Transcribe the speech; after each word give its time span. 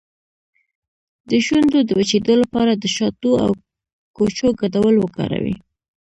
د 1.29 1.31
شونډو 1.45 1.79
د 1.85 1.89
وچیدو 1.99 2.33
لپاره 2.43 2.71
د 2.75 2.83
شاتو 2.95 3.31
او 3.45 3.51
کوچو 4.15 4.47
ګډول 4.61 4.95
وکاروئ 4.99 5.55